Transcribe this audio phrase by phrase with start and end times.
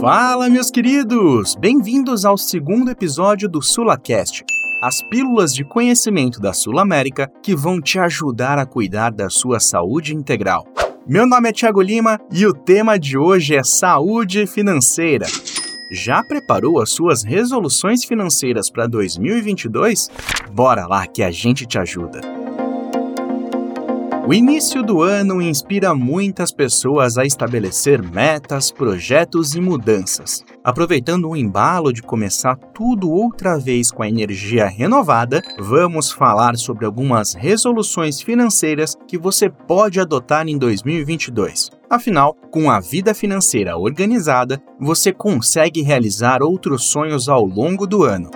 [0.00, 1.54] Fala, meus queridos!
[1.54, 4.42] Bem-vindos ao segundo episódio do SulaCast,
[4.82, 9.60] as pílulas de conhecimento da Sul América que vão te ajudar a cuidar da sua
[9.60, 10.66] saúde integral.
[11.06, 15.26] Meu nome é Thiago Lima e o tema de hoje é saúde financeira.
[15.92, 20.08] Já preparou as suas resoluções financeiras para 2022?
[20.50, 22.39] Bora lá que a gente te ajuda!
[24.30, 30.44] O início do ano inspira muitas pessoas a estabelecer metas, projetos e mudanças.
[30.62, 36.86] Aproveitando o embalo de começar tudo outra vez com a energia renovada, vamos falar sobre
[36.86, 41.68] algumas resoluções financeiras que você pode adotar em 2022.
[41.90, 48.30] Afinal, com a vida financeira organizada, você consegue realizar outros sonhos ao longo do ano.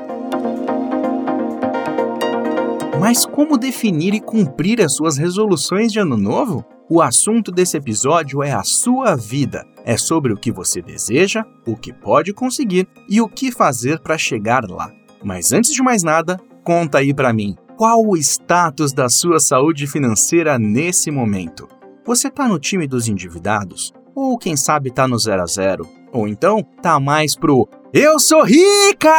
[3.05, 6.65] Mas como definir e cumprir as suas resoluções de ano novo?
[6.89, 9.63] O assunto desse episódio é a sua vida.
[9.85, 14.17] É sobre o que você deseja, o que pode conseguir e o que fazer para
[14.17, 14.91] chegar lá.
[15.23, 19.87] Mas antes de mais nada, conta aí para mim, qual o status da sua saúde
[19.87, 21.69] financeira nesse momento?
[22.07, 23.93] Você está no time dos endividados?
[24.15, 25.87] Ou quem sabe está no zero a zero?
[26.11, 29.13] Ou então tá mais pro Eu sou rica!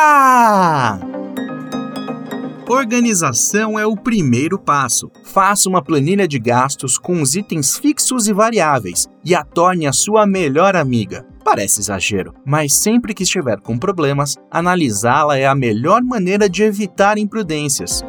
[2.67, 5.11] Organização é o primeiro passo.
[5.23, 9.94] Faça uma planilha de gastos com os itens fixos e variáveis e a torne a
[9.94, 11.27] sua melhor amiga.
[11.43, 17.19] Parece exagero, mas sempre que estiver com problemas, analisá-la é a melhor maneira de evitar
[17.19, 18.03] imprudências.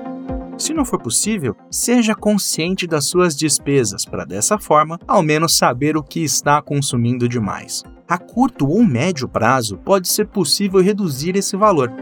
[0.56, 5.98] Se não for possível, seja consciente das suas despesas para dessa forma, ao menos saber
[5.98, 7.84] o que está consumindo demais.
[8.08, 11.92] A curto ou médio prazo, pode ser possível reduzir esse valor.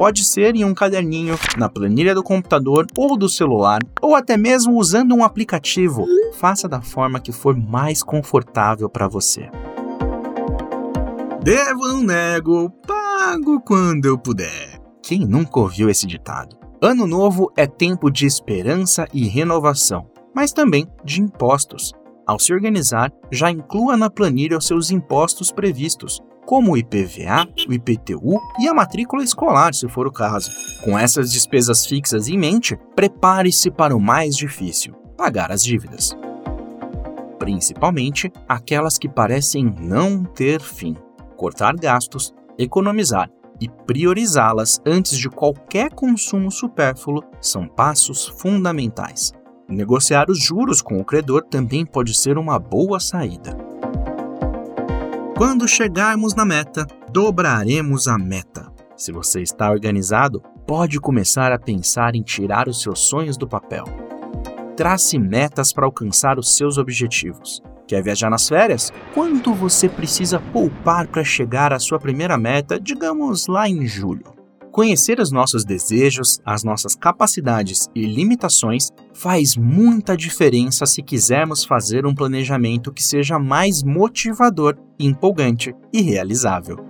[0.00, 4.78] Pode ser em um caderninho, na planilha do computador ou do celular, ou até mesmo
[4.78, 6.06] usando um aplicativo.
[6.38, 9.50] Faça da forma que for mais confortável para você.
[11.42, 14.80] Devo não nego, pago quando eu puder.
[15.02, 16.56] Quem nunca ouviu esse ditado?
[16.80, 21.92] Ano novo é tempo de esperança e renovação, mas também de impostos.
[22.26, 27.72] Ao se organizar, já inclua na planilha os seus impostos previstos, como o IPVA, o
[27.72, 30.50] IPTU e a matrícula escolar, se for o caso.
[30.82, 36.16] Com essas despesas fixas em mente, prepare-se para o mais difícil: pagar as dívidas.
[37.38, 40.96] Principalmente aquelas que parecem não ter fim.
[41.36, 43.30] Cortar gastos, economizar
[43.60, 49.32] e priorizá-las antes de qualquer consumo supérfluo são passos fundamentais.
[49.68, 53.56] Negociar os juros com o credor também pode ser uma boa saída.
[55.40, 58.70] Quando chegarmos na meta, dobraremos a meta.
[58.94, 63.84] Se você está organizado, pode começar a pensar em tirar os seus sonhos do papel.
[64.76, 67.62] Trace metas para alcançar os seus objetivos.
[67.88, 68.92] Quer viajar nas férias?
[69.14, 74.39] Quanto você precisa poupar para chegar à sua primeira meta, digamos lá em julho?
[74.72, 82.06] Conhecer os nossos desejos, as nossas capacidades e limitações faz muita diferença se quisermos fazer
[82.06, 86.89] um planejamento que seja mais motivador, empolgante e realizável.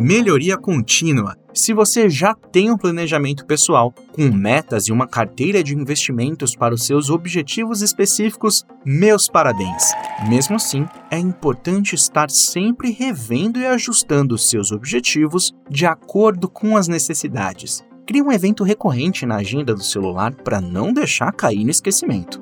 [0.00, 1.36] Melhoria contínua.
[1.54, 6.74] Se você já tem um planejamento pessoal, com metas e uma carteira de investimentos para
[6.74, 9.92] os seus objetivos específicos, meus parabéns.
[10.28, 16.76] Mesmo assim, é importante estar sempre revendo e ajustando os seus objetivos de acordo com
[16.76, 17.82] as necessidades.
[18.06, 22.40] Crie um evento recorrente na agenda do celular para não deixar cair no esquecimento.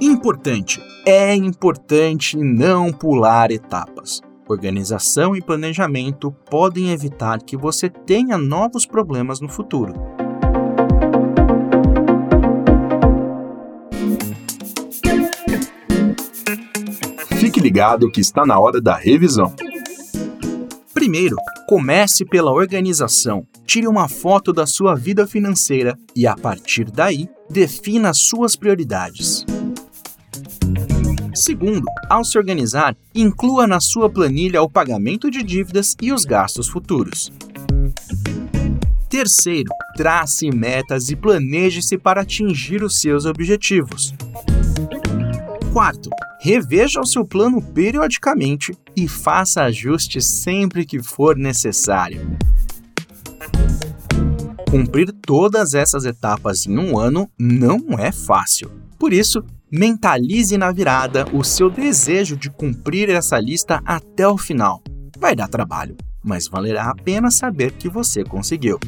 [0.00, 0.80] Importante.
[1.06, 4.22] É importante não pular etapas.
[4.46, 9.94] Organização e planejamento podem evitar que você tenha novos problemas no futuro.
[17.40, 19.54] Fique ligado que está na hora da revisão.
[20.92, 23.46] Primeiro, comece pela organização.
[23.64, 29.46] Tire uma foto da sua vida financeira e, a partir daí, defina suas prioridades.
[31.34, 36.68] Segundo, ao se organizar, inclua na sua planilha o pagamento de dívidas e os gastos
[36.68, 37.32] futuros.
[39.10, 44.14] Terceiro, trace metas e planeje-se para atingir os seus objetivos.
[45.72, 46.08] Quarto,
[46.40, 52.38] reveja o seu plano periodicamente e faça ajustes sempre que for necessário.
[54.70, 58.70] Cumprir todas essas etapas em um ano não é fácil.
[58.98, 59.44] Por isso,
[59.76, 64.80] mentalize na virada o seu desejo de cumprir essa lista até o final.
[65.18, 68.78] Vai dar trabalho, mas valerá a pena saber que você conseguiu.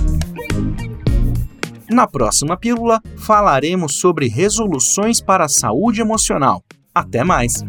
[1.90, 6.62] Na próxima pílula, falaremos sobre resoluções para a saúde emocional.
[6.94, 7.64] Até mais!